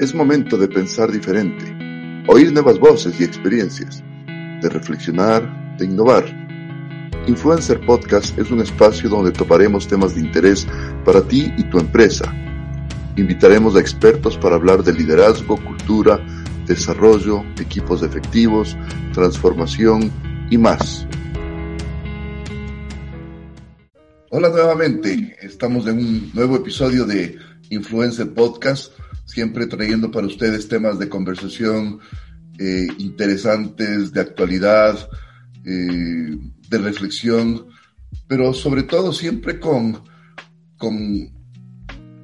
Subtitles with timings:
[0.00, 1.76] Es momento de pensar diferente,
[2.26, 6.24] oír nuevas voces y experiencias, de reflexionar, de innovar.
[7.26, 10.66] Influencer Podcast es un espacio donde toparemos temas de interés
[11.04, 12.34] para ti y tu empresa.
[13.16, 16.18] Invitaremos a expertos para hablar de liderazgo, cultura,
[16.66, 18.78] desarrollo, equipos efectivos,
[19.12, 20.10] transformación
[20.48, 21.06] y más.
[24.30, 27.36] Hola nuevamente, estamos en un nuevo episodio de
[27.68, 28.92] Influencer Podcast
[29.30, 32.00] siempre trayendo para ustedes temas de conversación
[32.58, 35.08] eh, interesantes, de actualidad,
[35.64, 36.36] eh,
[36.68, 37.66] de reflexión,
[38.26, 40.02] pero sobre todo siempre con,
[40.76, 41.32] con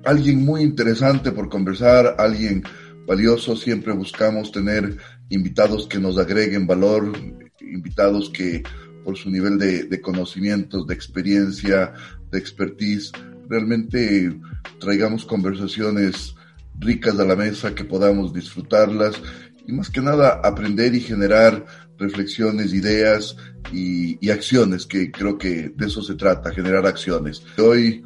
[0.05, 2.65] alguien muy interesante por conversar, alguien
[3.07, 3.57] valioso.
[3.57, 7.13] Siempre buscamos tener invitados que nos agreguen valor,
[7.61, 8.63] invitados que
[9.05, 11.93] por su nivel de, de conocimientos, de experiencia,
[12.33, 13.13] de expertise,
[13.49, 14.37] realmente
[14.81, 16.35] traigamos conversaciones
[16.79, 19.21] ricas a la mesa, que podamos disfrutarlas
[19.67, 21.67] y más que nada aprender y generar
[21.99, 23.37] reflexiones, ideas
[23.73, 27.43] y, acciones, que creo que de eso se trata, generar acciones.
[27.59, 28.05] Hoy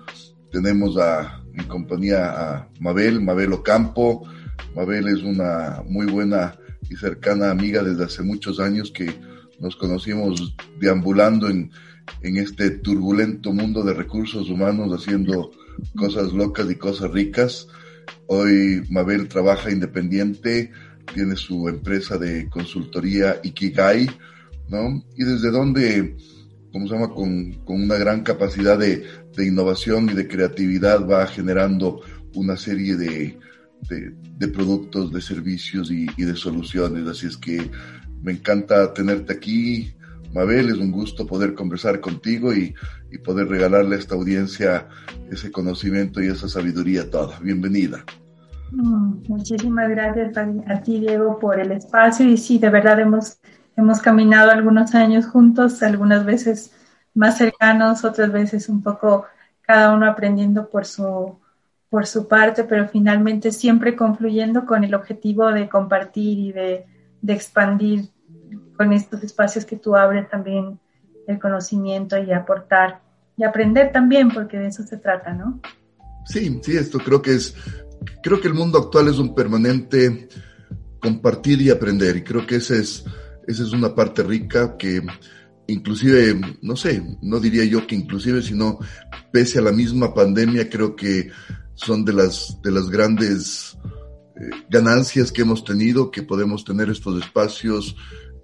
[0.51, 4.27] tenemos a, en compañía a Mabel, Mabel Ocampo.
[4.75, 6.57] Mabel es una muy buena
[6.89, 9.13] y cercana amiga desde hace muchos años que
[9.59, 11.71] nos conocimos deambulando en,
[12.23, 15.51] en este turbulento mundo de recursos humanos, haciendo
[15.97, 17.67] cosas locas y cosas ricas.
[18.33, 20.71] Hoy Mabel trabaja independiente,
[21.13, 24.09] tiene su empresa de consultoría Ikigai,
[24.69, 25.05] ¿no?
[25.17, 26.17] Y desde donde,
[26.71, 29.05] como se llama, con, una gran capacidad de,
[29.37, 32.03] innovación y de creatividad va generando
[32.37, 33.37] una serie de,
[34.53, 37.09] productos, de servicios y, y, de soluciones.
[37.09, 37.69] Así es que
[38.23, 39.93] me encanta tenerte aquí,
[40.33, 42.75] Mabel, es un gusto poder conversar contigo y,
[43.25, 44.87] poder regalarle a esta audiencia
[45.31, 47.39] ese conocimiento y esa sabiduría toda.
[47.41, 48.05] Bienvenida.
[48.71, 52.25] Mm, muchísimas gracias a, ti, Diego, por el espacio.
[52.27, 53.41] Y sí, de verdad hemos,
[53.77, 56.73] hemos caminado algunos años juntos, algunas veces
[57.15, 59.27] más cercanos, otras veces un poco
[59.63, 61.37] cada uno aprendiendo por su,
[61.89, 66.87] por su parte, pero finalmente siempre confluyendo con el objetivo de compartir y de,
[67.21, 68.11] de expandir
[68.81, 70.81] con estos espacios que tú abres también
[71.27, 73.03] el conocimiento y aportar
[73.37, 75.61] y aprender también, porque de eso se trata, ¿no?
[76.25, 77.55] Sí, sí, esto creo que es,
[78.23, 80.31] creo que el mundo actual es un permanente
[80.99, 83.05] compartir y aprender, y creo que esa es,
[83.47, 85.03] esa es una parte rica que
[85.67, 88.79] inclusive, no sé, no diría yo que inclusive, sino
[89.31, 91.31] pese a la misma pandemia, creo que
[91.75, 93.77] son de las, de las grandes
[94.37, 97.95] eh, ganancias que hemos tenido, que podemos tener estos espacios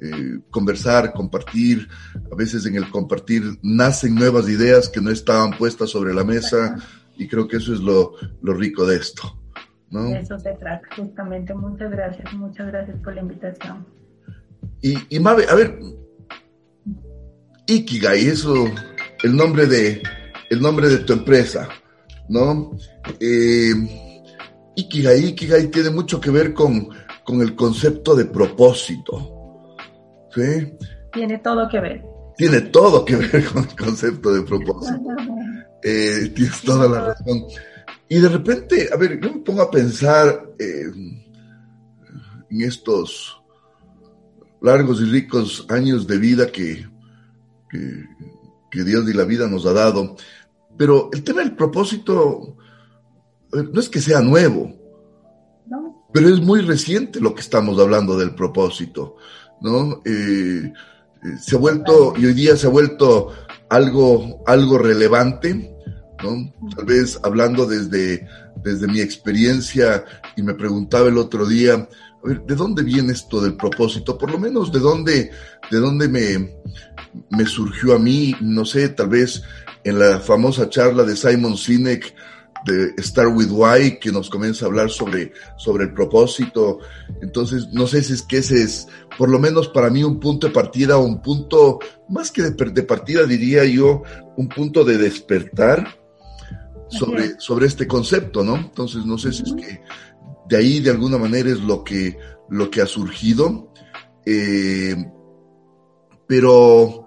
[0.00, 1.88] eh, conversar, compartir.
[2.30, 6.76] A veces en el compartir nacen nuevas ideas que no estaban puestas sobre la mesa
[7.16, 9.40] y creo que eso es lo, rico de esto.
[9.90, 10.14] ¿no?
[10.14, 11.54] eso se trata, justamente.
[11.54, 13.86] Muchas gracias, muchas gracias por la invitación.
[14.82, 15.78] Y, y Mabe, a ver,
[17.66, 18.66] Ikigai, eso,
[19.22, 20.02] el nombre de,
[20.50, 21.68] el nombre de tu empresa,
[22.28, 22.76] ¿no?
[23.18, 23.72] Eh,
[24.76, 26.88] Ikigai, Ikigai tiene mucho que ver con,
[27.24, 29.35] con el concepto de propósito.
[31.12, 32.04] Tiene todo que ver.
[32.36, 35.00] Tiene todo que ver con el concepto de propósito.
[35.88, 37.44] Eh, tienes toda la razón.
[38.08, 40.90] Y de repente, a ver, yo me pongo a pensar eh,
[42.50, 43.40] en estos
[44.60, 46.88] largos y ricos años de vida que,
[47.70, 50.16] que, Dios y la vida nos ha dado.
[50.76, 52.56] Pero el tema del propósito
[53.52, 54.74] no es que sea nuevo,
[56.12, 59.16] pero es muy reciente lo que estamos hablando del propósito.
[59.60, 60.02] ¿No?
[60.04, 63.32] Se ha vuelto, y hoy día se ha vuelto
[63.68, 65.74] algo, algo relevante,
[66.22, 66.52] ¿no?
[66.74, 68.26] Tal vez hablando desde,
[68.62, 70.04] desde mi experiencia
[70.36, 74.16] y me preguntaba el otro día, a ver, ¿de dónde viene esto del propósito?
[74.16, 75.30] Por lo menos de dónde,
[75.70, 76.56] de dónde me,
[77.30, 79.42] me surgió a mí, no sé, tal vez
[79.84, 82.14] en la famosa charla de Simon Sinek,
[82.66, 86.80] de Start with Why, que nos comienza a hablar sobre, sobre el propósito.
[87.22, 90.48] Entonces, no sé si es que ese es, por lo menos para mí, un punto
[90.48, 94.02] de partida, un punto, más que de, partida, diría yo,
[94.36, 95.96] un punto de despertar
[96.88, 98.56] sobre, sobre este concepto, ¿no?
[98.56, 99.80] Entonces, no sé si es que
[100.48, 102.18] de ahí, de alguna manera, es lo que,
[102.50, 103.72] lo que ha surgido.
[104.24, 104.96] Eh,
[106.26, 107.06] pero,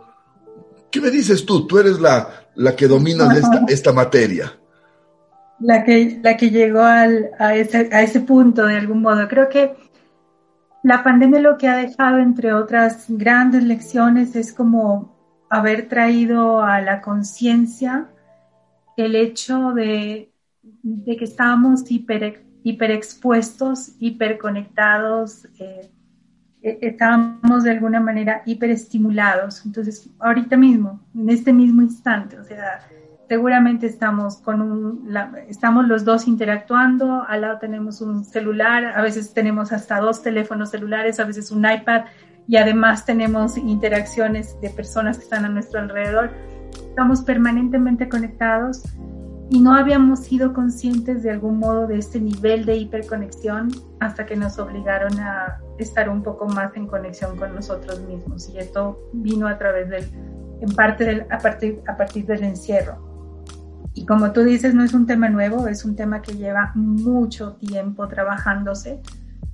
[0.89, 1.67] ¿qué me dices tú?
[1.67, 4.58] Tú eres la, la que domina esta, esta materia
[5.59, 9.27] la que, la que llegó al, a, ese, a ese punto de algún modo.
[9.27, 9.75] Creo que
[10.83, 15.17] la pandemia lo que ha dejado, entre otras grandes lecciones, es como
[15.49, 18.09] haber traído a la conciencia
[18.95, 25.89] el hecho de, de, que estábamos hiper, hiperexpuestos, hiperconectados, eh,
[26.61, 29.65] e-, estábamos de alguna manera hiperestimulados.
[29.65, 32.79] Entonces, ahorita mismo, en este mismo instante, o sea,
[33.29, 35.15] seguramente estamos con un,
[35.47, 40.71] estamos los dos interactuando, al lado tenemos un celular, a veces tenemos hasta dos teléfonos
[40.71, 42.05] celulares, a veces un iPad
[42.47, 46.31] y además tenemos interacciones de personas que están a nuestro alrededor.
[46.73, 48.81] Estamos permanentemente conectados
[49.51, 54.35] y no habíamos sido conscientes de algún modo de este nivel de hiperconexión hasta que
[54.35, 59.47] nos obligaron a estar un poco más en conexión con nosotros mismos y esto vino
[59.47, 60.03] a través del,
[60.61, 63.08] en parte del, a, partir, a partir del encierro.
[63.93, 67.53] Y como tú dices, no es un tema nuevo, es un tema que lleva mucho
[67.53, 69.01] tiempo trabajándose.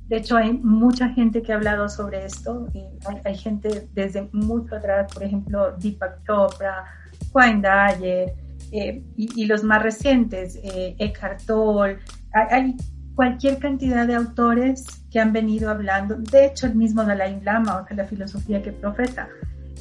[0.07, 2.67] De hecho, hay mucha gente que ha hablado sobre esto.
[3.07, 6.85] Hay, hay, gente desde mucho atrás, por ejemplo, Deepak Chopra,
[7.33, 8.33] Wayne Dyer,
[8.71, 11.99] eh, y, los más recientes, eh, Eckhart Tolle,
[12.33, 12.75] hay,
[13.13, 17.87] cualquier cantidad de autores que han venido hablando, de hecho el mismo Dalai Lama, o
[17.87, 19.29] sea, la filosofía que profesa,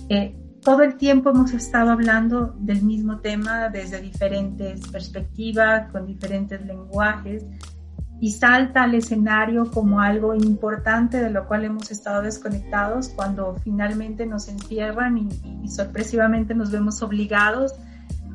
[0.08, 6.64] eh, todo el tiempo hemos estado hablando del mismo tema desde diferentes perspectivas, con diferentes
[6.64, 7.44] lenguajes,
[8.19, 14.25] y salta al escenario como algo importante de lo cual hemos estado desconectados cuando finalmente
[14.25, 17.75] nos encierran y, sorpresivamente nos vemos obligados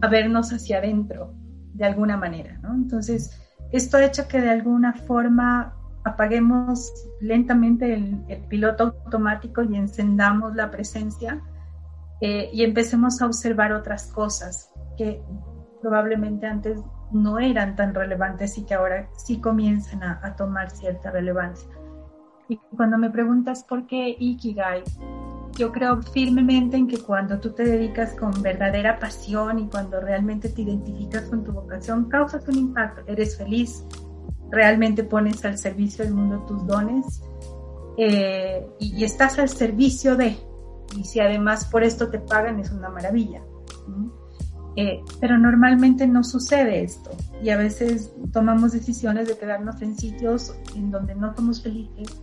[0.02, 1.34] a vernos hacia adentro
[1.74, 2.76] de alguna manera, ¿no?
[2.76, 3.32] Entonces,
[3.72, 5.74] esto ha hecho que de alguna forma
[6.04, 6.92] apaguemos
[7.22, 11.42] lentamente el, piloto automático y encendamos la presencia
[12.22, 15.22] eh, y empecemos a observar otras cosas que
[15.82, 16.80] probablemente antes
[17.12, 21.70] no eran tan relevantes y que ahora sí comienzan a, tomar cierta relevancia.
[22.48, 24.84] Y cuando me preguntas por qué Ikigai,
[25.58, 30.50] yo creo firmemente en que cuando tú te dedicas con verdadera pasión y cuando realmente
[30.50, 33.86] te identificas con tu vocación, causas un impacto, eres feliz,
[34.52, 37.22] realmente pones al servicio del mundo tus dones
[37.98, 40.38] eh, y, estás al servicio de,
[40.98, 43.42] y si además por esto te pagan es una maravilla.
[44.76, 47.10] Eh, pero normalmente no sucede esto
[47.42, 52.22] y a veces tomamos decisiones de quedarnos en sitios en donde no somos felices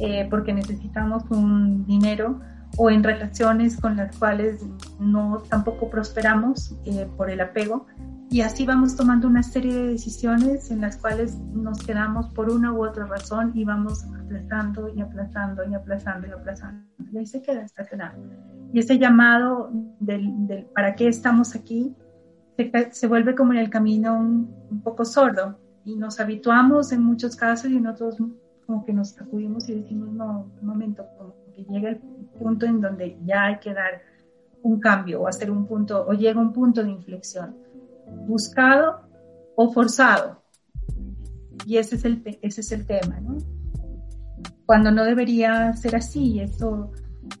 [0.00, 2.40] eh, porque necesitamos un dinero
[2.76, 4.66] o en relaciones con las cuales
[4.98, 7.86] no tampoco prosperamos eh, por el apego
[8.28, 12.72] y así vamos tomando una serie de decisiones en las cuales nos quedamos por una
[12.72, 17.42] u otra razón y vamos aplazando y aplazando y aplazando y aplazando y ahí se
[17.42, 18.18] queda estacionado
[18.72, 19.70] y ese llamado
[20.00, 21.94] del, del para qué estamos aquí
[22.56, 27.02] se, se, vuelve como en el camino un, un poco sordo y nos habituamos en
[27.02, 28.16] muchos casos y en otros
[28.66, 31.96] como que nos sacudimos y decimos no, un momento, como que llega el
[32.38, 34.02] punto en donde ya hay que dar
[34.62, 37.56] un cambio o hacer un punto, o llega un punto de inflexión,
[38.26, 39.02] buscado
[39.54, 40.42] o forzado.
[41.64, 43.38] Y ese es el, ese es el tema, ¿no?
[44.66, 46.90] Cuando no debería ser así, esto,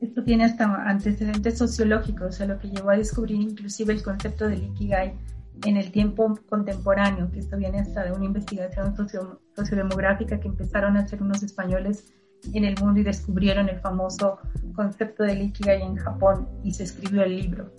[0.00, 4.62] esto tiene hasta antecedentes sociológicos, sea, lo que llevó a descubrir inclusive el concepto del
[4.62, 5.12] Ikigai
[5.64, 10.96] en el tiempo contemporáneo, que esto viene hasta de una investigación socio, sociodemográfica que empezaron
[10.96, 12.12] a hacer unos españoles
[12.52, 14.38] en el mundo y descubrieron el famoso
[14.74, 17.72] concepto del Ikigai en Japón y se escribió el libro.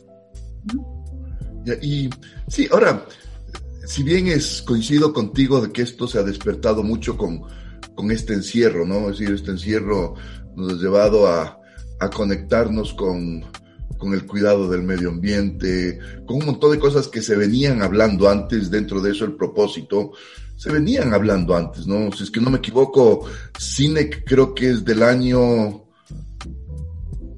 [1.81, 2.09] Y
[2.47, 3.05] sí, ahora,
[3.85, 7.43] si bien es coincido contigo de que esto se ha despertado mucho con,
[7.97, 9.09] con este encierro, ¿no?
[9.09, 10.13] Es decir, este encierro
[10.55, 11.59] nos ha llevado a,
[11.99, 13.43] a conectarnos con,
[13.97, 18.29] con el cuidado del medio ambiente, con un montón de cosas que se venían hablando
[18.29, 20.11] antes, dentro de eso el propósito,
[20.55, 22.11] se venían hablando antes, ¿no?
[22.11, 23.25] Si es que no me equivoco,
[23.59, 25.83] Cinec creo que es del año...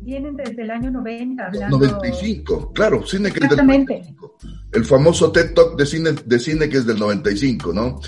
[0.01, 1.78] Vienen desde el año 90 hablando...
[1.78, 4.38] 95, claro, Cinec es del 95.
[4.74, 8.01] El famoso TED Talk de Cine, de Cine que es del 95, ¿no?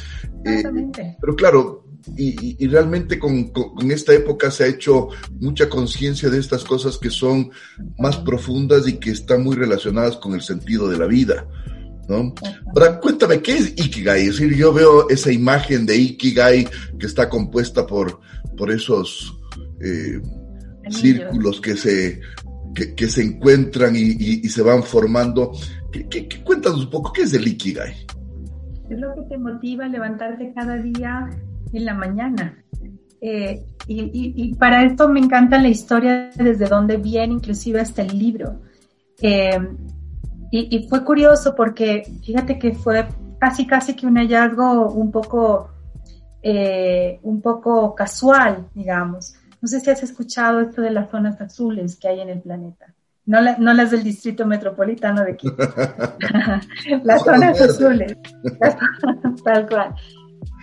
[0.45, 0.63] Eh,
[1.19, 1.80] pero claro,
[2.17, 6.97] y, y, realmente con, con, esta época se ha hecho mucha conciencia de estas cosas
[6.97, 7.51] que son
[7.97, 11.45] más profundas y que están muy relacionadas con el sentido de la vida.
[12.07, 12.33] ¿no?
[12.75, 14.21] Ahora, cuéntame, ¿qué es Ikigai?
[14.21, 16.67] Es decir, yo veo esa imagen de Ikigai
[16.99, 18.19] que está compuesta por,
[18.57, 19.37] por esos
[19.81, 20.21] eh,
[20.89, 22.19] círculos que se,
[22.73, 25.51] que, que se encuentran y, y, y, se van formando.
[25.91, 27.93] ¿Qué, qué, qué, cuéntanos un poco, ¿qué es el Ikigai?
[28.89, 31.29] Es lo que te motiva a levantarte cada día
[31.73, 32.63] en la mañana.
[33.21, 38.01] Eh, y, y, y, para esto me encanta la historia desde donde viene, inclusive hasta
[38.01, 38.61] el libro.
[39.21, 39.59] Eh,
[40.51, 43.07] y, y, fue curioso porque fíjate que fue
[43.39, 45.71] casi casi que un hallazgo un poco,
[46.41, 49.35] eh, un poco casual, digamos.
[49.61, 52.93] No sé si has escuchado esto de las zonas azules que hay en el planeta.
[53.25, 55.55] No, la, no las del distrito metropolitano de Quito.
[57.03, 58.17] las zonas azules.
[59.43, 59.95] Tal cual.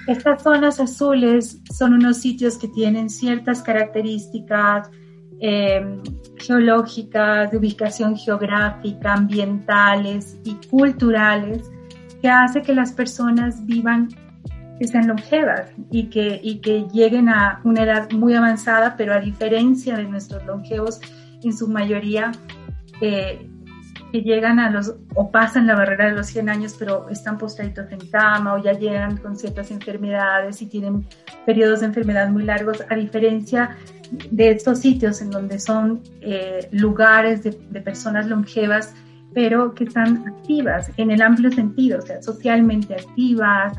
[0.08, 4.90] Estas zonas azules son unos sitios que tienen ciertas características
[5.38, 6.00] eh,
[6.38, 11.70] geológicas, de ubicación geográfica, ambientales y culturales
[12.22, 14.08] que hace que las personas vivan,
[14.78, 19.20] que sean longevas y que, y que lleguen a una edad muy avanzada, pero a
[19.20, 21.02] diferencia de nuestros longevos,
[21.42, 22.32] en su mayoría
[23.02, 23.47] eh,
[24.10, 27.90] que llegan a los, o pasan la barrera de los 100 años, pero están postraditos
[27.90, 31.06] en cama o ya llegan con ciertas enfermedades y tienen
[31.44, 33.76] periodos de enfermedad muy largos, a diferencia
[34.30, 38.94] de estos sitios en donde son eh, lugares de, personas longevas,
[39.34, 43.74] pero que están activas en el amplio sentido, o sea, socialmente activas,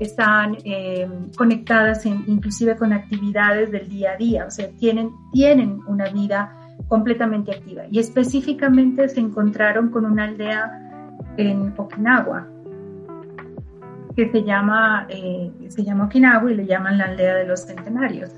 [0.00, 6.08] están eh, conectadas inclusive con actividades del día a día, o sea, tienen, tienen una
[6.08, 7.82] vida completamente activa.
[7.90, 10.80] Y específicamente se encontraron con una aldea
[11.36, 12.46] en Okinawa,
[14.16, 18.30] que se llama, eh, se llama Okinawa y le llaman la aldea de los centenarios.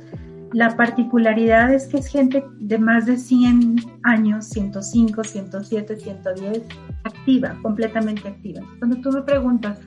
[0.52, 6.62] La particularidad es que es gente de más de 100 años, 105, 107, 110,
[7.04, 8.62] activa, completamente activa.
[8.78, 9.78] Cuando tú me preguntas,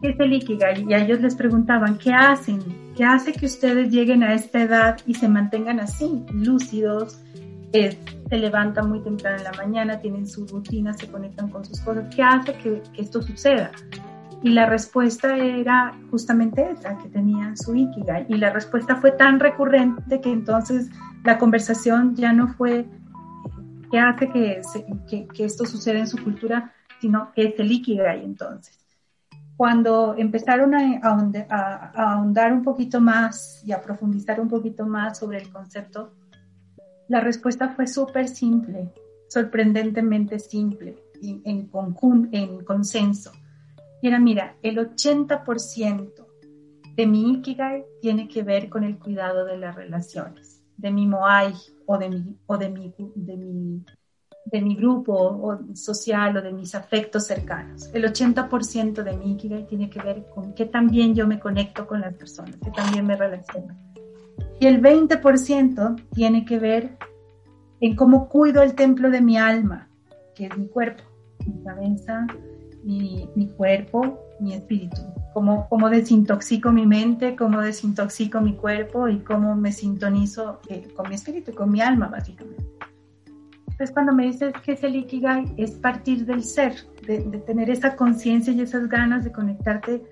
[0.00, 0.84] ¿qué es el Ikigai?
[0.88, 2.60] Y a ellos les preguntaban, ¿qué hacen?
[2.94, 7.18] ¿Qué hace que ustedes lleguen a esta edad y se mantengan así, lúcidos,
[7.72, 12.04] se levantan muy temprano en la mañana, tienen su rutina, se conectan con sus cosas.
[12.14, 13.70] ¿Qué hace que, esto suceda?
[14.42, 18.26] Y la respuesta era justamente esa, que tenían su Ikigai.
[18.28, 20.90] Y la respuesta fue tan recurrente que entonces
[21.24, 22.86] la conversación ya no fue
[23.90, 24.60] qué hace que,
[25.32, 28.78] que, esto suceda en su cultura, sino que es el Ikigai entonces.
[29.56, 35.18] Cuando empezaron a, a, a ahondar un poquito más y a profundizar un poquito más
[35.18, 36.12] sobre el concepto,
[37.08, 38.92] la respuesta fue súper simple,
[39.28, 41.70] sorprendentemente simple, en,
[42.32, 43.32] en consenso.
[44.00, 46.26] Y era, mira, el 80%
[46.96, 51.54] de mi Ikigai tiene que ver con el cuidado de las relaciones, de mi Moai
[51.86, 53.84] o de mi, o de mi, de mi,
[54.44, 57.90] de mi grupo social o de mis afectos cercanos.
[57.94, 62.00] El 80% de mi Ikigai tiene que ver con que también yo me conecto con
[62.00, 63.91] las personas, que también me relaciono.
[64.60, 66.96] Y el 20% tiene que ver
[67.80, 69.88] en cómo cuido el templo de mi alma,
[70.34, 71.02] que es mi cuerpo,
[71.46, 72.26] mi cabeza,
[72.84, 75.00] mi, cuerpo, mi espíritu.
[75.34, 81.08] Cómo, cómo, desintoxico mi mente, cómo desintoxico mi cuerpo y cómo me sintonizo eh, con
[81.08, 82.64] mi espíritu, con mi alma, básicamente.
[83.62, 86.74] Entonces, cuando me dices que es el Ikigai, es partir del ser,
[87.06, 90.04] de, de tener esa conciencia y esas ganas de conectarte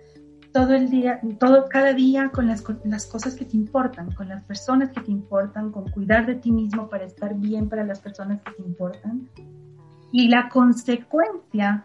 [0.52, 4.42] todo el día, todo, cada día con las, las, cosas que te importan, con las
[4.44, 8.40] personas que te importan, con cuidar de ti mismo para estar bien para las personas
[8.42, 9.28] que te importan.
[10.12, 11.84] Y la consecuencia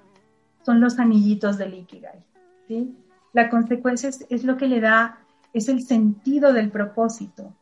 [0.65, 2.23] son los anillitos del Ikigai.
[2.67, 2.95] ¿sí?
[3.33, 5.19] La consecuencia es, lo que le da,
[5.53, 7.53] es el sentido del propósito,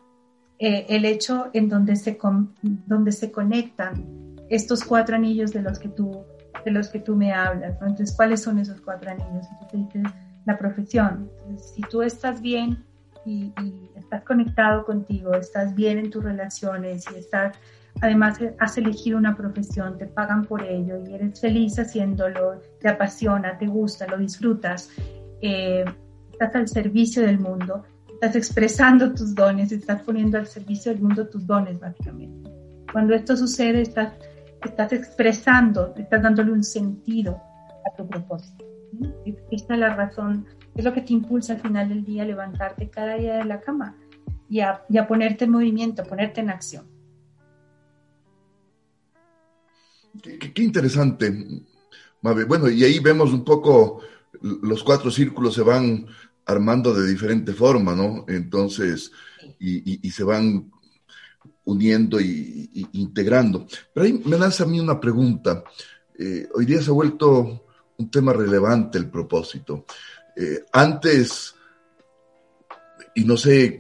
[0.60, 2.18] eh, el hecho en donde se,
[2.62, 6.24] donde se conectan estos cuatro anillos de los que tú,
[6.64, 7.74] de los que tú me hablas.
[7.82, 9.48] Entonces, ¿cuáles son esos cuatro anillos?
[9.62, 10.04] Entonces,
[10.46, 11.30] la profesión.
[11.58, 12.84] si tú estás bien
[13.26, 13.54] y,
[13.96, 17.58] estás conectado contigo, estás bien en tus relaciones y estás,
[18.02, 23.58] además has elegido una profesión, te pagan por ello y eres feliz haciéndolo, te apasiona,
[23.58, 24.90] te gusta, lo disfrutas,
[25.42, 25.86] eh,
[26.32, 31.28] estás al servicio del mundo, estás expresando tus dones, estás poniendo al servicio del mundo
[31.28, 32.52] tus dones, básicamente.
[32.92, 34.14] Cuando esto sucede, estás,
[34.64, 37.42] estás expresando, estás dándole un sentido
[37.86, 38.73] a tu propósito.
[39.52, 40.46] Esta es la razón,
[40.76, 43.62] es lo que te impulsa al final del día a levantarte cada día de la
[43.62, 43.96] cama
[44.50, 46.86] y a, ponerte en movimiento, a ponerte en acción.
[50.22, 51.34] Qué, interesante,
[52.22, 54.02] Bueno, y ahí vemos un poco,
[54.42, 56.06] los cuatro círculos se van
[56.46, 58.26] armando de diferente forma, ¿no?
[58.28, 59.12] Entonces,
[59.60, 60.72] y, se van
[61.66, 63.66] uniendo y, integrando.
[63.94, 65.64] Pero ahí me nace a mí una pregunta.
[66.20, 67.63] Eh, hoy día se ha vuelto
[67.98, 69.86] un tema relevante el propósito.
[70.36, 71.56] Eh, antes,
[73.16, 73.78] y no sé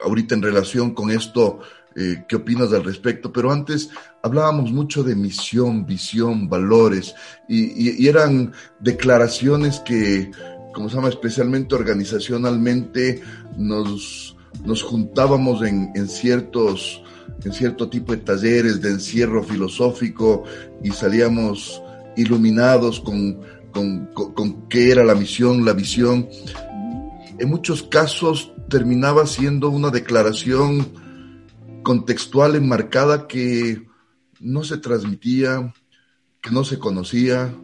[0.00, 1.60] ahorita en relación con esto,
[1.96, 3.90] eh, qué opinas al respecto, pero antes
[4.22, 7.14] hablábamos mucho de misión, visión, valores,
[7.48, 10.30] y, eran declaraciones que,
[10.74, 13.22] como se llama, especialmente organizacionalmente,
[13.56, 17.00] nos, nos juntábamos en, en ciertos
[17.44, 20.44] en cierto tipo de talleres de encierro filosófico
[20.82, 21.82] y salíamos
[22.16, 23.40] iluminados con,
[23.72, 26.28] con, qué era la misión, la visión.
[27.38, 30.86] En muchos casos terminaba siendo una declaración
[31.82, 33.86] contextual enmarcada que
[34.40, 35.74] no se transmitía,
[36.40, 37.54] que no se conocía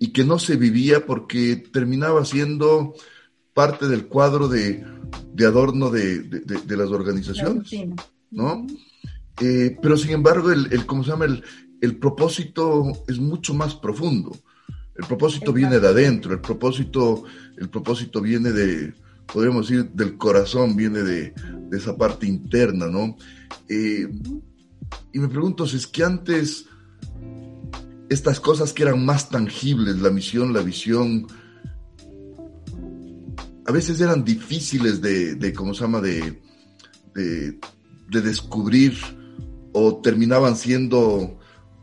[0.00, 2.94] y que no se vivía porque terminaba siendo
[3.54, 4.84] parte del cuadro de,
[5.44, 7.70] adorno de, las organizaciones,
[8.30, 8.66] ¿no?
[9.40, 11.26] Eh, pero sin embargo, el, el, ¿cómo se llama?
[11.26, 11.44] El,
[11.80, 14.36] el propósito es mucho más profundo.
[14.94, 17.22] El propósito viene de adentro, el propósito,
[17.56, 18.94] el propósito viene de,
[19.32, 21.32] podríamos decir, del corazón, viene de,
[21.70, 23.16] esa parte interna, ¿no?
[23.68, 24.08] Eh,
[25.12, 26.64] y me pregunto si es que antes
[28.08, 31.26] estas cosas que eran más tangibles, la misión, la visión,
[33.66, 36.42] a veces eran difíciles de, de ¿cómo se llama?, de,
[37.14, 37.58] de,
[38.10, 38.94] de descubrir
[39.72, 41.37] o terminaban siendo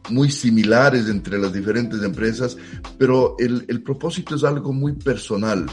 [0.09, 2.57] muy similares entre las diferentes empresas,
[2.97, 5.65] pero el, el, propósito es algo muy personal.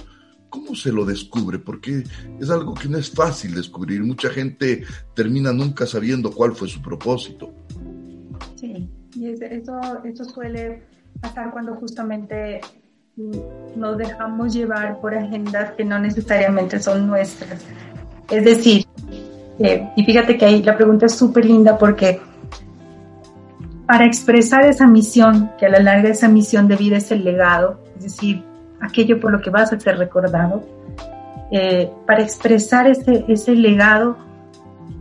[0.48, 1.58] ¿Cómo se lo descubre?
[1.58, 2.04] Porque
[2.38, 4.02] es algo que no es fácil descubrir.
[4.02, 4.84] Mucha gente
[5.14, 7.52] termina nunca sabiendo cuál fue su propósito.
[8.56, 10.82] Sí, y eso, eso suele
[11.20, 12.60] pasar cuando justamente
[13.76, 17.62] nos dejamos llevar por agendas que no necesariamente son nuestras.
[18.30, 18.86] Es decir,
[19.58, 22.20] eh, y fíjate que ahí la pregunta es súper linda porque
[23.92, 27.78] para expresar esa misión, que a la larga esa misión de vida es el legado,
[27.98, 28.42] es decir,
[28.80, 30.64] aquello por lo que vas a ser recordado,
[31.50, 34.16] eh, para expresar ese, ese legado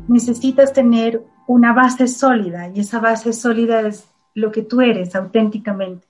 [0.10, 6.05] necesitas tener una base sólida y esa base sólida es lo que tú eres auténticamente.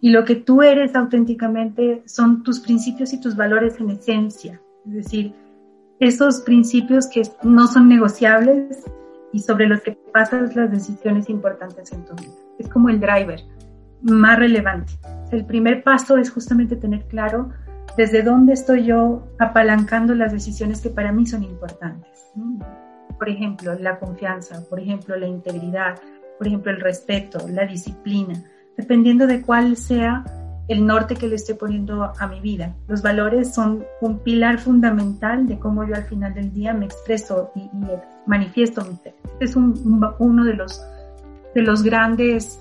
[0.00, 4.92] Y lo que tú eres auténticamente son tus principios y tus valores en esencia, es
[4.92, 5.34] decir,
[6.00, 8.84] esos principios que no son negociables,
[9.32, 12.32] y sobre los que pasas las decisiones importantes en tu vida.
[12.58, 13.40] Es como el driver
[14.02, 14.94] más relevante.
[15.30, 17.50] El primer paso es justamente tener claro
[17.96, 22.32] desde dónde estoy yo apalancando las decisiones que para mí son importantes.
[23.16, 26.00] Por ejemplo, la confianza, por ejemplo, la integridad,
[26.36, 28.42] por ejemplo, el respeto, la disciplina,
[28.76, 30.24] dependiendo de cuál sea
[30.68, 32.76] el norte que le estoy poniendo a mi vida.
[32.86, 37.50] Los valores son un pilar fundamental de cómo yo al final del día me expreso
[37.54, 37.70] y,
[38.26, 39.14] manifiesto mi ser.
[39.24, 40.82] Este es uno de los,
[41.54, 42.58] de los grandes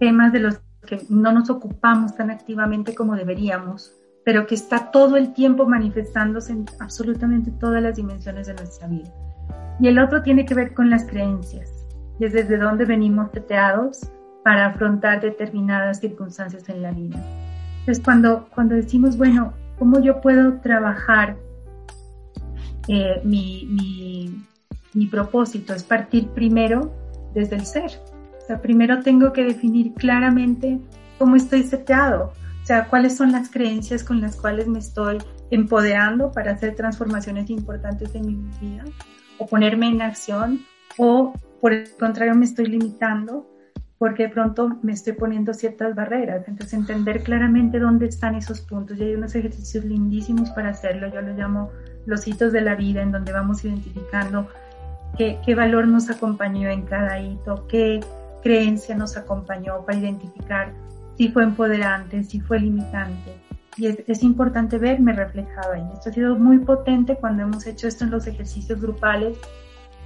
[0.00, 3.92] temas de los que no nos ocupamos tan activamente como deberíamos,
[4.24, 9.12] pero que está todo el tiempo manifestándose en absolutamente todas las dimensiones de nuestra vida.
[9.78, 11.70] Y el otro tiene que ver con las creencias,
[12.18, 14.10] y es desde dónde venimos teteados
[14.44, 17.20] para afrontar determinadas circunstancias en la vida.
[17.80, 21.36] Entonces, cuando, cuando decimos, bueno, ¿cómo yo puedo trabajar
[22.86, 24.46] eh, mi, mi,
[24.92, 25.74] mi propósito?
[25.74, 26.94] Es partir primero
[27.34, 27.90] desde el ser.
[28.42, 30.78] O sea, primero tengo que definir claramente
[31.18, 35.18] cómo estoy seteado, o sea, cuáles son las creencias con las cuales me estoy
[35.50, 38.84] empoderando para hacer transformaciones importantes en mi vida,
[39.38, 40.60] o ponerme en acción,
[40.98, 43.46] o por el contrario me estoy limitando
[44.04, 46.46] porque de pronto me estoy poniendo ciertas barreras.
[46.46, 48.98] Entonces, entender claramente dónde están esos puntos.
[48.98, 51.08] Y hay unos ejercicios lindísimos para hacerlo.
[51.08, 51.70] Yo lo llamo
[52.04, 54.46] los hitos de la vida, en donde vamos identificando
[55.16, 58.00] qué, qué valor nos acompañó en cada hito, qué
[58.42, 60.74] creencia nos acompañó para identificar
[61.16, 63.40] si fue empoderante, si fue limitante.
[63.78, 65.88] Y es, es importante verme reflejado ahí.
[65.94, 69.38] Esto ha sido muy potente cuando hemos hecho esto en los ejercicios grupales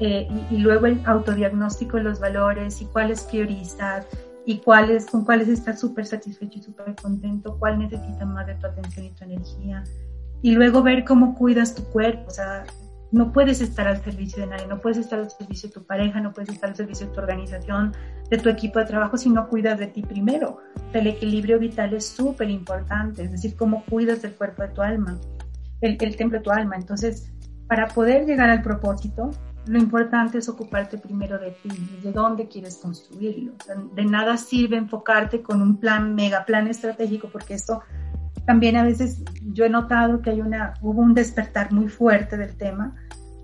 [0.01, 4.07] eh, y, luego el autodiagnóstico de los valores y cuáles priorizas
[4.47, 8.67] y cuáles, con cuáles estás súper satisfecho y súper contento, cuál necesita más de tu
[8.67, 9.85] atención y tu energía.
[10.41, 12.65] Y luego ver cómo cuidas tu cuerpo, o sea,
[13.11, 16.21] no puedes estar al servicio de nadie, no puedes estar al servicio de tu pareja,
[16.21, 17.93] no puedes estar al servicio de tu organización,
[18.31, 20.59] de tu equipo de trabajo si no cuidas de ti primero.
[20.93, 25.19] El equilibrio vital es súper importante, es decir, cómo cuidas del cuerpo de tu alma,
[25.81, 26.77] el, el templo de tu alma.
[26.77, 27.33] Entonces,
[27.67, 29.31] para poder llegar al propósito,
[29.69, 31.69] lo importante es ocuparte primero de ti,
[32.03, 33.53] de dónde quieres construirlo.
[33.95, 37.83] de nada sirve enfocarte con un plan, mega plan estratégico, porque esto
[38.47, 42.57] también a veces yo he notado que hay una, hubo un despertar muy fuerte del
[42.57, 42.97] tema,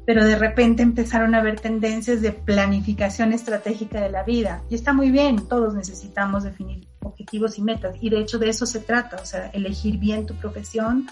[0.06, 4.62] pero de repente empezaron a haber tendencias de planificación estratégica de la vida.
[4.70, 8.64] Y está muy bien, todos necesitamos definir objetivos y metas, y de hecho de eso
[8.64, 11.06] se trata, o sea, elegir bien tu profesión,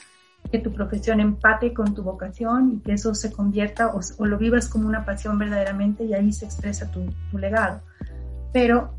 [0.51, 4.69] que tu profesión empate con tu vocación y que eso se convierta o, lo vivas
[4.69, 7.07] como una pasión verdaderamente y ahí se expresa tu,
[7.39, 7.83] legado.
[8.53, 8.95] Pero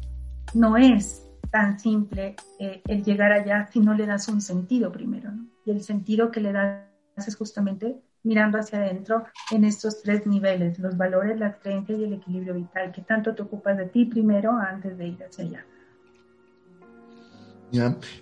[0.53, 5.31] no es tan simple eh, el llegar allá si no le das un sentido primero,
[5.31, 5.45] ¿no?
[5.65, 10.79] Y el sentido que le das es justamente mirando hacia adentro en estos tres niveles,
[10.79, 14.51] los valores, las creencias y el equilibrio vital, que tanto te ocupas de ti primero
[14.51, 15.65] antes de ir hacia allá.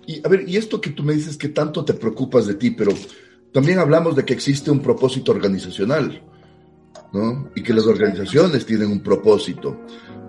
[0.06, 2.70] Y a ver, y esto que tú me dices que tanto te preocupas de ti,
[2.70, 2.92] pero
[3.52, 6.22] también hablamos de que existe un propósito organizacional,
[7.12, 7.50] ¿no?
[7.54, 9.78] Y que las organizaciones tienen un propósito,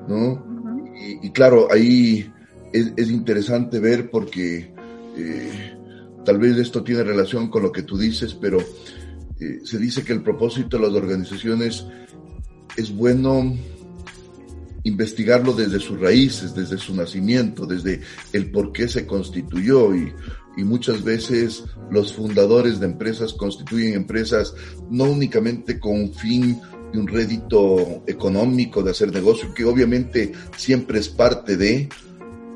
[0.07, 0.53] ¿no?
[1.21, 2.31] y, claro, ahí
[2.71, 4.73] es, interesante ver porque
[5.17, 5.73] eh,
[6.23, 8.59] tal vez esto tiene relación con lo que tú dices, pero
[9.39, 11.86] eh, se dice que el propósito de las organizaciones
[12.77, 13.55] es bueno
[14.84, 18.02] investigarlo desde sus raíces, desde su nacimiento, desde
[18.34, 20.13] el por qué se constituyó y,
[20.58, 24.54] y muchas veces los fundadores de empresas constituyen empresas
[24.89, 26.60] no únicamente con un fin
[26.91, 31.89] de un rédito económico de hacer negocio, que obviamente siempre es parte de,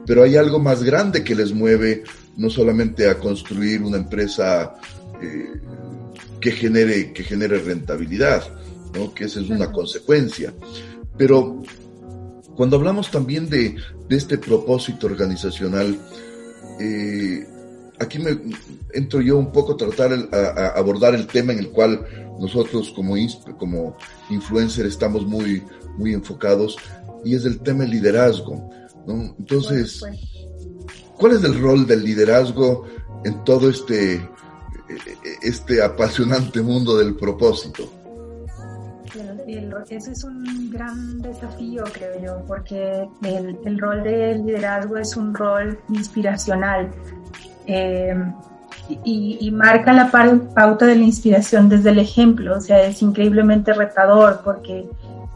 [0.06, 2.04] pero hay algo más grande que les mueve
[2.38, 4.76] no solamente a construir una empresa
[5.22, 5.60] eh,
[6.40, 8.44] que genere que genere rentabilidad,
[8.94, 9.14] ¿no?
[9.14, 10.54] que esa es una consecuencia.
[11.18, 11.64] Pero
[12.58, 13.76] cuando hablamos también de,
[14.10, 15.96] de este propósito organizacional,
[16.80, 17.48] eh,
[18.00, 18.36] aquí me
[18.94, 22.04] entro yo un poco a tratar a, abordar el tema en el cual
[22.40, 23.16] nosotros como
[23.60, 23.96] como
[24.32, 25.64] influencer estamos muy
[25.98, 26.78] muy enfocados
[27.24, 28.70] y es el tema del liderazgo,
[29.06, 29.36] ¿no?
[29.38, 30.02] Entonces,
[31.16, 32.88] ¿cuál es el rol del liderazgo
[33.24, 34.28] en todo este
[35.44, 37.92] este apasionante mundo del propósito?
[39.90, 45.34] Ese es un gran desafío, creo yo, porque el, el rol del liderazgo es un
[45.34, 46.92] rol inspiracional
[47.68, 48.16] eh,
[49.04, 54.42] y, marca la pauta de la inspiración desde el ejemplo, o sea, es increíblemente retador
[54.44, 54.90] porque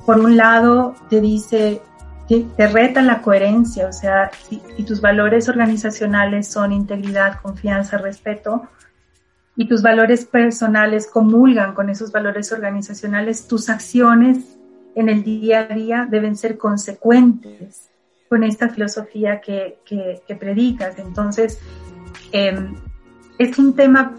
[0.06, 1.82] por un lado te dice,
[2.30, 8.70] te, te reta la coherencia, o sea, si, tus valores organizacionales son integridad, confianza, respeto,
[9.56, 14.58] y tus valores personales comulgan con esos valores organizacionales, tus acciones
[14.96, 17.90] en el día a día deben ser consecuentes
[18.30, 20.98] con esta filosofía que, que, predicas.
[21.00, 21.60] Entonces,
[22.32, 22.76] Em,
[23.38, 24.16] es un tema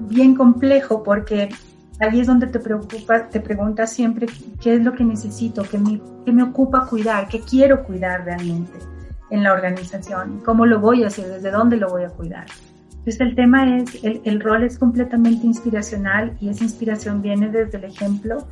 [0.00, 1.48] bien complejo porque
[2.00, 4.26] ahí es donde te preocupa, te preguntas siempre
[4.60, 8.78] qué es lo que necesito, qué me, qué me ocupa cuidar, qué quiero cuidar realmente
[9.30, 12.46] en la organización, cómo lo voy a hacer, desde dónde lo voy a cuidar.
[13.08, 17.78] Entonces el tema es, el, el rol es completamente inspiracional y esa inspiración viene desde
[17.78, 18.46] el ejemplo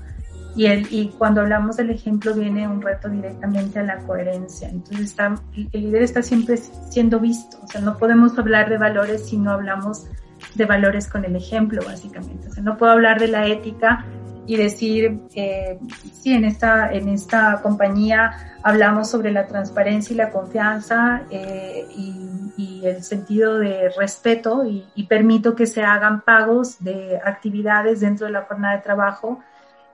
[0.57, 4.71] y, el, y cuando hablamos del ejemplo viene un reto directamente a la coherencia.
[4.71, 7.59] Entonces está, el líder está siempre siendo visto.
[7.63, 10.07] O sea, no podemos hablar de valores si no hablamos
[10.55, 12.49] de valores con el ejemplo, básicamente.
[12.49, 14.07] O sea, no puedo hablar de la ética
[14.47, 15.79] y decir, eh,
[16.13, 22.53] sí, en esta, en esta compañía hablamos sobre la transparencia y la confianza eh, y,
[22.57, 28.27] y, el sentido de respeto y, y permito que se hagan pagos de actividades dentro
[28.27, 29.41] de la jornada de trabajo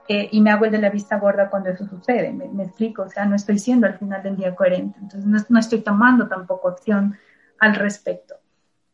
[0.07, 3.09] eh, y me hago el de la vista gorda cuando eso sucede, me, explico, o
[3.09, 6.67] sea, no estoy siendo al final del día coherente, entonces no, no estoy tomando tampoco
[6.67, 7.17] acción
[7.59, 8.35] al respecto.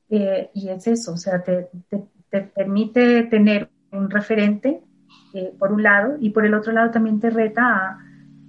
[0.10, 4.84] Eh, y es eso, o sea, te, te, te permite tener un referente,
[5.34, 8.00] eh, por un lado, y por el otro lado también te reta a,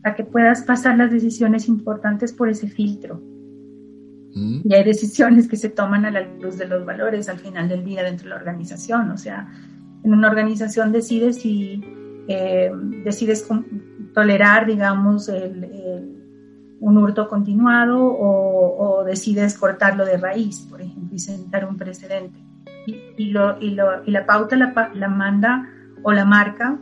[0.02, 3.20] a que puedas pasar las decisiones importantes por ese filtro.
[4.34, 4.60] Mm.
[4.64, 7.84] Y hay decisiones que se toman a la luz de los valores al final del
[7.84, 9.48] día dentro de la organización, o sea,
[10.02, 11.82] en una organización decides si
[12.28, 12.70] eh,
[13.04, 13.46] decides
[14.14, 21.76] tolerar, digamos, un hurto continuado o, decides cortarlo de raíz, por ejemplo, y sentar un
[21.76, 22.38] precedente.
[22.86, 25.68] Y, lo, y, lo, y la pauta la, la, manda
[26.02, 26.80] o la marca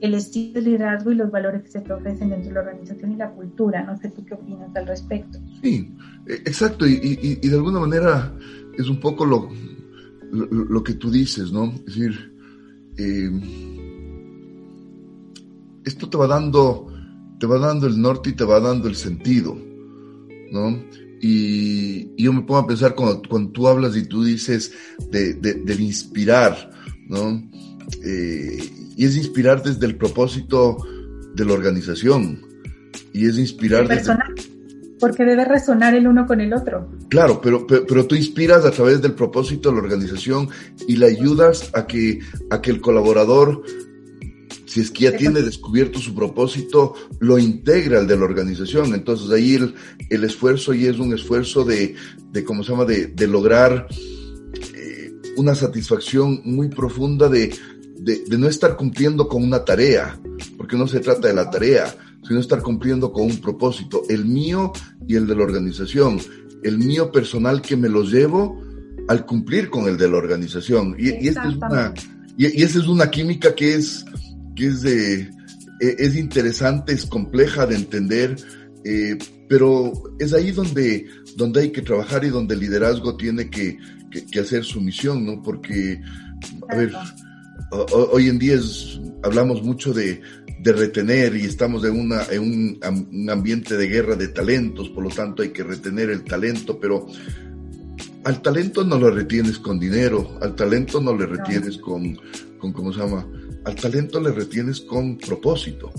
[0.00, 3.12] el estilo de liderazgo y los valores que se te ofrecen dentro de la organización
[3.12, 3.82] y la cultura.
[3.82, 5.40] No sé tú qué opinas al respecto.
[5.60, 5.92] Sí,
[6.26, 6.86] e, exacto.
[6.86, 8.32] Y, y de alguna manera
[8.78, 9.50] es un poco lo,
[10.30, 11.72] lo, que tú dices, ¿no?
[11.86, 12.34] Es decir,
[12.96, 13.30] eh,
[15.84, 16.86] esto te va dando,
[17.38, 19.56] te va dando el norte y te va dando el sentido,
[20.52, 20.82] ¿no?
[21.20, 24.72] Y, yo me pongo a pensar cuando, cuando, tú hablas y tú dices
[25.10, 26.70] de, de, inspirar,
[27.08, 27.42] ¿no?
[28.04, 28.58] Eh,
[28.96, 30.76] y es inspirar desde el propósito
[31.34, 32.42] de la organización.
[33.12, 34.14] Y es inspirar desde...
[35.00, 36.90] Porque debe resonar el uno con el otro.
[37.08, 40.48] Claro, pero, pero, pero, tú inspiras a través del propósito de la organización
[40.88, 42.18] y le ayudas a que,
[42.50, 43.62] a que el colaborador
[44.68, 48.94] si es que ya tiene descubierto su propósito, lo integra al de la organización.
[48.94, 49.74] Entonces ahí el,
[50.10, 51.94] el esfuerzo y es un esfuerzo de,
[52.32, 53.86] de ¿cómo se llama?, de, de lograr
[54.74, 57.50] eh, una satisfacción muy profunda de,
[58.00, 60.18] de, de, no estar cumpliendo con una tarea,
[60.56, 61.94] porque no se trata de la tarea,
[62.26, 64.72] sino estar cumpliendo con un propósito, el mío
[65.06, 66.20] y el de la organización,
[66.62, 68.62] el mío personal que me lo llevo
[69.08, 70.94] al cumplir con el de la organización.
[70.98, 71.94] Y, y esta es una,
[72.36, 74.04] y, y esa es una química que es
[74.58, 75.20] que es, de,
[75.80, 78.36] e, es interesante, es compleja de entender,
[78.84, 79.16] eh,
[79.48, 81.06] pero es ahí donde,
[81.36, 83.78] donde hay que trabajar y donde el liderazgo tiene que,
[84.10, 85.42] que, hacer su misión, ¿no?
[85.42, 86.00] Porque,
[86.68, 86.92] a ver,
[87.70, 90.20] hoy en día es, hablamos mucho de,
[90.60, 92.80] de retener y estamos en, una, en un,
[93.12, 97.06] un, ambiente de guerra de talentos, por lo tanto hay que retener el talento, pero
[98.24, 102.18] al talento no lo retienes con dinero, al talento no le retienes con,
[102.58, 103.26] con, ¿cómo se llama?
[103.64, 105.90] Al talento le retienes con propósito.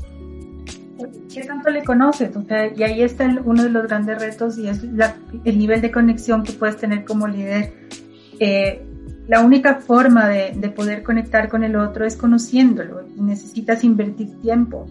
[1.34, 2.36] ¿Qué tanto le conoces?
[2.36, 5.92] O sea, y ahí está uno de los grandes retos y es el nivel de
[5.92, 7.74] conexión que puedes tener como líder.
[8.40, 8.82] Eh,
[9.30, 14.42] la única forma de, de, poder conectar con el otro es conociéndolo y necesitas invertir
[14.42, 14.88] tiempo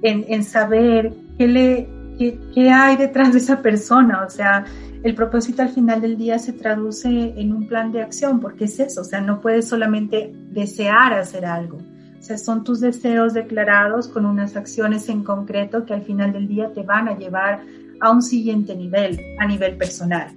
[0.00, 4.24] en, en saber qué, le, qué, qué hay detrás de esa persona.
[4.24, 4.64] O sea,
[5.02, 8.78] el propósito al final del día se traduce en un plan de acción, porque es
[8.78, 14.08] eso, o sea, no puedes solamente desear hacer algo, o sea, son tus deseos declarados
[14.08, 17.60] con unas acciones en concreto que al final del día te van a llevar
[18.00, 20.28] a un siguiente nivel, a nivel personal.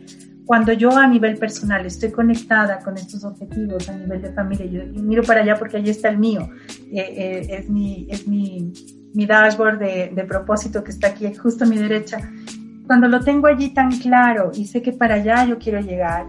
[0.48, 5.04] Cuando yo a nivel personal estoy conectada con estos objetivos a nivel de familia, yo
[5.04, 6.50] miro para allá porque allí está el mío,
[6.90, 8.72] eh, eh, es, mi, es mi,
[9.14, 12.20] mi dashboard de, de propósito que está aquí justo a mi derecha,
[12.88, 16.26] cuando lo tengo allí tan claro y sé que para allá yo quiero llegar,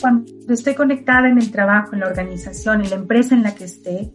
[0.00, 3.64] cuando estoy conectada en el trabajo, en la organización, en la empresa en la que
[3.64, 4.12] esté,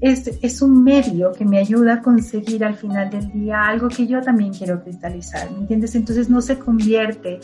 [0.00, 4.08] es, es un medio que me ayuda a conseguir al final del día algo que
[4.08, 5.94] yo también quiero cristalizar, ¿me entiendes?
[5.94, 7.38] Entonces no se convierte,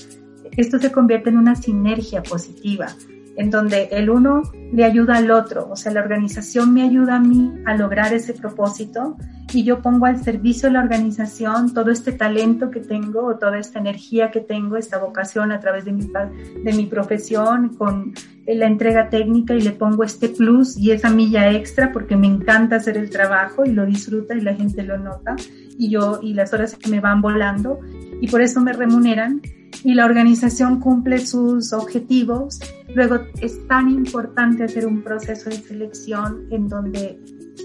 [0.57, 2.89] esto se convierte en una sinergia positiva,
[3.37, 4.43] en donde el uno
[4.73, 8.33] le ayuda al otro, o sea, la organización me ayuda a mí a lograr ese
[8.33, 9.17] propósito
[9.53, 13.59] y yo pongo al servicio de la organización todo este talento que tengo, o toda
[13.59, 16.07] esta energía que tengo, esta vocación a través de mi,
[16.65, 18.13] de mi profesión, con
[18.47, 22.77] la entrega técnica y le pongo este plus y esa milla extra porque me encanta
[22.77, 25.35] hacer el trabajo y lo disfruta y la gente lo nota
[25.79, 27.81] y yo y las horas que me van volando
[28.21, 29.43] y por eso me remuneran
[29.85, 32.59] y la organización cumple sus objetivos.
[32.95, 37.19] Luego es tan importante hacer un proceso de selección en donde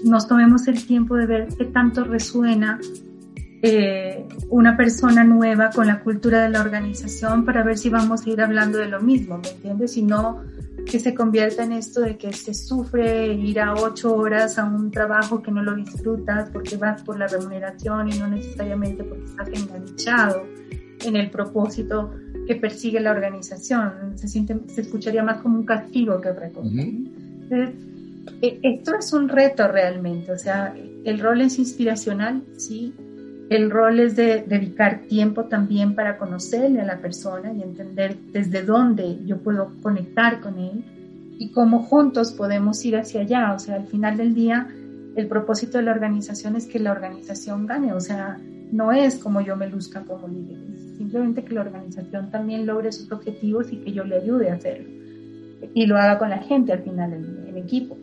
[0.04, 2.80] nos tomemos el tiempo de ver qué tanto resuena
[3.64, 8.30] eh, una persona nueva con la cultura de la organización para ver si vamos a
[8.30, 9.92] ir hablando de lo mismo, ¿me entiendes?
[9.92, 10.42] Si no,
[10.84, 14.90] que se convierta en esto de que se sufre ir a ocho horas a un
[14.90, 19.48] trabajo que no lo disfrutas porque vas por la remuneración y no necesariamente porque estás
[19.48, 20.42] enganchado
[21.04, 22.12] en el propósito
[22.46, 24.16] que persigue la organización.
[24.16, 26.70] Se, siente, se escucharía más como un castigo que otra cosa.
[28.40, 32.94] E, esto es un reto realmente, o sea, el rol es inspiracional, sí,
[33.50, 38.62] el rol es de dedicar tiempo también para conocerle a la persona y entender desde
[38.62, 40.84] dónde yo puedo conectar con él
[41.38, 43.52] y cómo juntos podemos ir hacia allá.
[43.52, 44.68] O sea, al final del día,
[45.16, 47.92] el propósito de la organización es que la organización gane.
[47.92, 48.38] O sea,
[48.72, 50.58] no es como yo me luzca como líder,
[50.96, 54.88] simplemente que la organización también logre sus objetivos y que yo le ayude a hacerlo.
[55.74, 57.96] Y lo haga con la gente al final, en equipo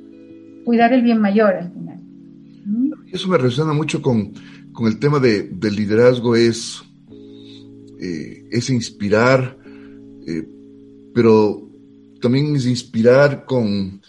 [0.70, 2.00] cuidar el bien mayor al final.
[3.12, 4.34] Eso me resuena mucho con,
[4.86, 6.84] el tema de, del liderazgo, es,
[8.00, 9.58] eh, es inspirar,
[10.28, 10.48] eh,
[11.12, 11.68] pero
[12.22, 14.00] también es inspirar con,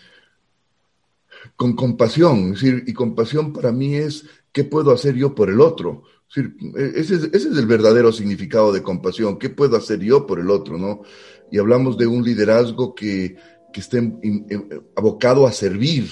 [1.56, 2.52] con compasión.
[2.52, 6.02] Es decir, y compasión para mí es qué puedo hacer yo por el otro.
[6.34, 9.38] Ese, es, ese es el verdadero significado de compasión.
[9.38, 10.78] ¿Qué puedo hacer yo por el otro?
[10.78, 11.02] ¿no?
[11.50, 13.36] Y hablamos de un liderazgo que,
[13.72, 14.12] que esté
[14.96, 16.08] abocado a servir,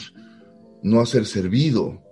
[0.83, 2.03] no a ser servido.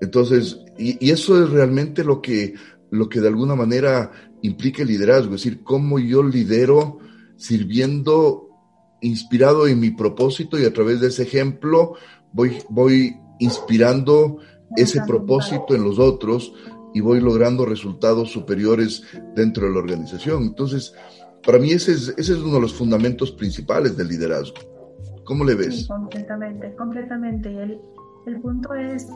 [0.00, 2.54] Entonces, y, eso es realmente lo que,
[2.90, 4.10] lo que de alguna manera
[4.42, 6.98] implica el liderazgo, es decir, cómo yo lidero
[7.36, 8.48] sirviendo,
[9.00, 11.94] inspirado en mi propósito y a través de ese ejemplo
[12.32, 14.38] voy, voy inspirando
[14.76, 16.52] ese propósito en los otros
[16.94, 19.02] y voy logrando resultados superiores
[19.34, 20.44] dentro de la organización.
[20.44, 20.94] Entonces,
[21.44, 24.56] para mí ese es, ese es uno de los fundamentos principales del liderazgo.
[25.24, 25.86] ¿Cómo le ves?
[25.86, 27.48] completamente, completamente.
[27.50, 27.80] El,
[28.26, 29.06] el punto es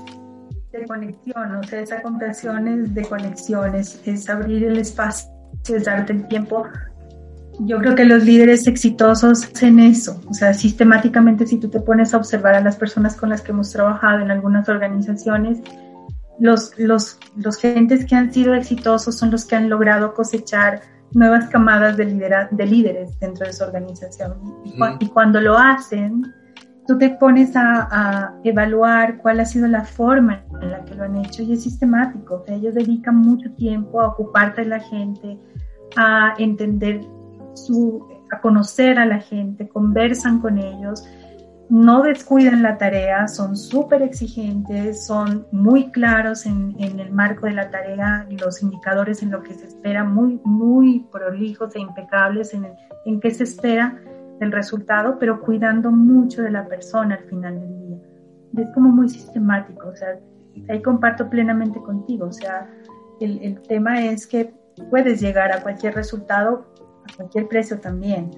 [0.72, 5.30] de conexión, o sea, esa comprensión es de conexiones, es abrir el espacio,
[5.68, 6.66] es darte el tiempo.
[7.60, 12.14] Yo creo que los líderes exitosos hacen eso, o sea, sistemáticamente si tú te pones
[12.14, 15.60] a observar a las personas con las que hemos trabajado en algunas organizaciones,
[16.38, 20.80] los, los, los gentes que han sido exitosos son los que han logrado cosechar
[21.14, 22.06] nuevas camadas de,
[22.50, 24.34] de líderes dentro de su organización.
[25.00, 26.22] Y, cuando lo hacen,
[26.86, 31.16] tú te pones a, evaluar cuál ha sido la forma en la que lo han
[31.16, 32.44] hecho y es sistemático.
[32.48, 35.38] ellos dedican mucho tiempo a ocuparte de la gente,
[35.96, 37.00] a entender
[37.54, 41.04] su, a conocer a la gente, conversan con ellos
[41.72, 47.70] no descuidan la tarea, son súper exigentes, son muy claros en, el marco de la
[47.70, 52.66] tarea, los indicadores en lo que se espera, muy, muy prolijos e impecables en,
[53.06, 53.98] en qué se espera
[54.38, 57.98] del resultado, pero cuidando mucho de la persona al final del día.
[58.66, 60.20] Es como muy sistemático, o sea,
[60.68, 62.70] ahí comparto plenamente contigo, o sea,
[63.18, 64.52] el, el tema es que
[64.90, 66.66] puedes llegar a cualquier resultado
[67.10, 68.30] a cualquier precio también.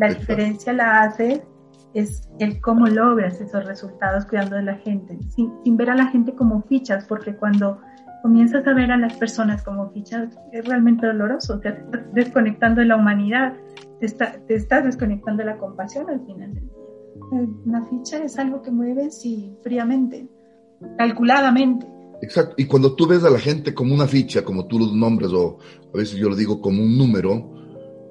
[0.00, 1.44] la diferencia la hace
[1.94, 6.06] es el cómo logras esos resultados cuidando de la gente, sin, sin, ver a la
[6.06, 7.80] gente como fichas, porque cuando
[8.22, 12.86] comienzas a ver a las personas como fichas es realmente doloroso, te estás desconectando de
[12.86, 13.54] la humanidad,
[14.00, 16.72] te, te estás desconectando de la compasión al final del día.
[17.66, 20.28] Una ficha es algo que mueves y fríamente,
[20.96, 21.86] calculadamente.
[22.22, 25.32] Exacto, y cuando tú ves a la gente como una ficha, como tú lo nombres,
[25.32, 25.58] o
[25.92, 27.50] a veces yo lo digo como un número,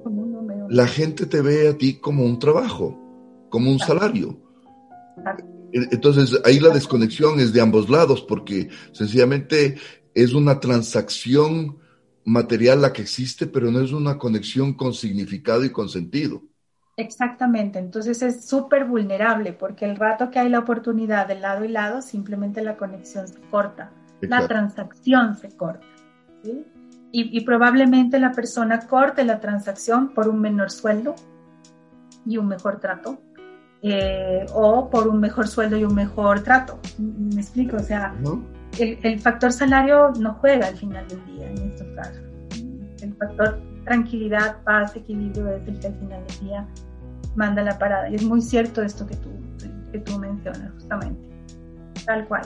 [0.04, 0.66] como un número.
[0.68, 3.01] la gente te ve a ti como un trabajo
[3.52, 4.40] como un salario.
[5.72, 9.76] Entonces ahí la desconexión es de ambos lados porque sencillamente
[10.14, 11.78] es una transacción
[12.24, 16.42] material la que existe, pero no es una conexión con significado y con sentido.
[16.96, 21.68] Exactamente, entonces es súper vulnerable porque el rato que hay la oportunidad de lado y
[21.68, 25.86] lado, simplemente la conexión se corta, la transacción se corta.
[26.44, 31.14] Y, y, probablemente la persona corte la transacción por un menor sueldo
[32.24, 33.20] y un mejor trato
[33.84, 36.78] eh, o por un mejor sueldo y un mejor trato.
[36.98, 37.76] ¿Me explico?
[37.76, 38.14] O sea,
[38.78, 42.22] el, factor salario no juega al final del día en estos casos.
[43.00, 46.68] El factor tranquilidad, paz, equilibrio es el que al final del día
[47.34, 48.08] manda la parada.
[48.08, 49.30] Y es muy cierto esto que tú,
[49.90, 51.20] que tú mencionas, justamente.
[52.06, 52.42] Tal cual.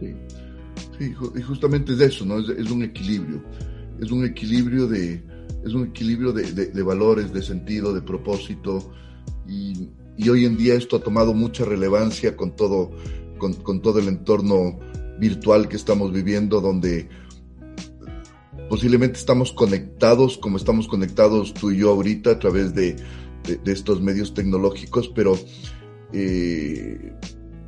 [0.00, 0.16] Sí,
[0.98, 2.40] sí y justamente es eso, ¿no?
[2.40, 3.40] Es, es, un equilibrio.
[4.00, 5.22] Es un equilibrio de,
[5.64, 8.92] es un equilibrio de, de, de valores, de sentido, de propósito.
[9.46, 12.90] Y y hoy en día esto ha tomado mucha relevancia con todo,
[13.38, 14.78] con, todo el entorno
[15.18, 17.08] virtual que estamos viviendo, donde
[18.68, 22.96] posiblemente estamos conectados como estamos conectados tú y yo ahorita a través de,
[23.66, 25.38] estos medios tecnológicos, pero,
[26.12, 27.12] eh,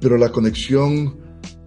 [0.00, 1.18] pero la conexión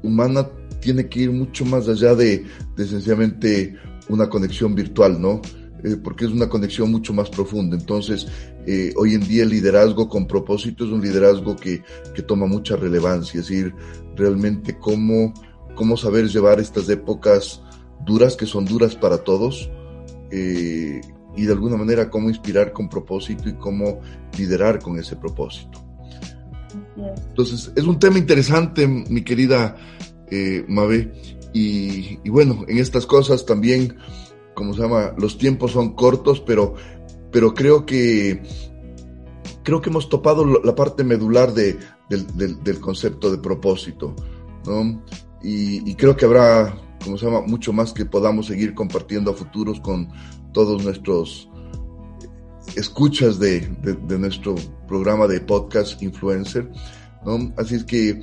[0.02, 2.44] humana tiene que ir mucho más allá de,
[2.76, 3.76] de sencillamente
[4.08, 5.42] una conexión virtual, ¿no?
[5.84, 7.78] Eh, porque es una conexión mucho más profunda.
[7.78, 8.28] Entonces,
[8.66, 11.82] eh, hoy en día el liderazgo con propósito es un liderazgo que,
[12.14, 13.74] que toma mucha relevancia, es decir,
[14.16, 15.34] realmente cómo,
[15.76, 17.62] cómo saber llevar estas épocas
[18.06, 19.70] duras, que son duras para todos,
[20.32, 21.00] eh,
[21.38, 24.02] y de alguna manera cómo inspirar con propósito y cómo
[24.38, 25.86] liderar con ese propósito.
[27.30, 29.78] Entonces, es un tema interesante, mi querida
[30.30, 31.12] eh, Mabe,
[31.54, 33.96] y, y bueno, en estas cosas también
[34.60, 35.14] ¿cómo se llama?
[35.18, 36.76] Los tiempos son cortos, pero,
[37.32, 38.44] pero creo que
[39.64, 44.14] creo que hemos topado la parte medular de, del, concepto de propósito,
[44.66, 45.02] ¿no?
[45.42, 49.80] Y, creo que habrá, como se llama, mucho más que podamos seguir compartiendo a futuros
[49.80, 50.10] con
[50.52, 51.50] todos nuestros
[52.76, 54.56] escuchas de, de, nuestro
[54.90, 56.70] programa de podcast influencer,
[57.26, 57.54] ¿no?
[57.56, 58.22] Así es que,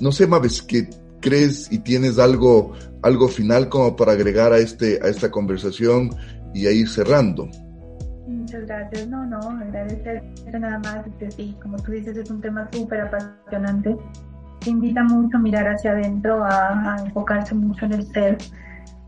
[0.00, 0.88] no sé, Maves, que
[1.20, 6.10] crees y tienes algo, algo final como para agregar a, este, a esta conversación
[6.54, 7.48] y a ir cerrando.
[8.26, 9.06] Muchas gracias.
[9.08, 10.22] No, no, agradecer
[10.58, 11.04] nada más.
[11.36, 13.96] Sí, como tú dices, es un tema súper apasionante.
[14.60, 18.38] Te invita mucho a mirar hacia adentro, a, enfocarse mucho en el ser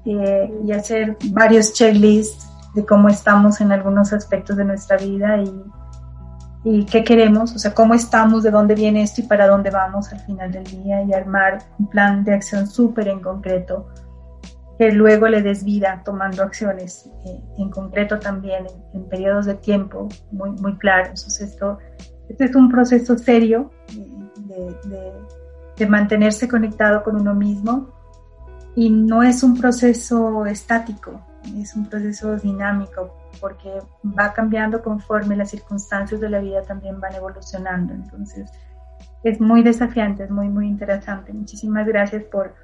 [0.05, 5.51] eh, y hacer varios checklists de cómo estamos en algunos aspectos de nuestra vida y
[6.69, 10.13] y qué queremos, o sea, cómo estamos, de dónde viene esto y para dónde vamos
[10.13, 13.87] al final del día y armar un plan de acción súper en concreto
[14.77, 20.09] que luego le des vida tomando acciones eh, en concreto también en, periodos de tiempo
[20.33, 21.21] muy, muy claros.
[21.21, 21.79] Entonces esto,
[22.29, 23.71] este es un proceso serio
[24.37, 25.13] de,
[25.77, 27.93] de mantenerse conectado con uno mismo
[28.75, 33.71] y no es un proceso estático, es un proceso dinámico porque
[34.05, 37.95] va cambiando conforme las circunstancias de la vida también van evolucionando.
[37.95, 38.51] Entonces,
[39.25, 41.33] es muy desafiante, es muy, muy interesante.
[41.33, 42.55] Muchísimas gracias por,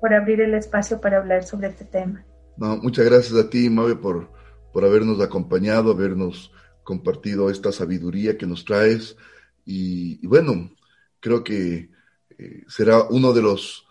[0.00, 2.24] por abrir el espacio para hablar sobre este tema.
[2.56, 4.30] No, muchas gracias a ti, Mabe, por,
[4.72, 9.16] por habernos acompañado, habernos compartido esta sabiduría que nos traes.
[9.64, 10.70] Y, bueno,
[11.20, 11.90] creo que
[12.38, 13.86] eh, será uno de los,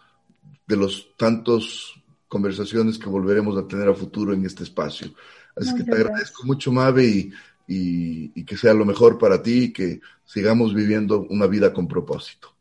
[0.68, 1.97] de los tantos
[2.28, 5.14] conversaciones que volveremos a tener a futuro en este espacio.
[5.56, 7.32] Así que te agradezco mucho, Mabe, y,
[7.68, 11.88] y, y, que sea lo mejor para ti y que sigamos viviendo una vida con
[11.88, 12.57] propósito.